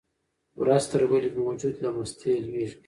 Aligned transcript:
ورځ 0.61 0.83
تر 0.91 1.01
بلې 1.09 1.29
مې 1.33 1.41
وجود 1.47 1.75
له 1.83 1.89
مستۍ 1.95 2.33
لویږي. 2.43 2.75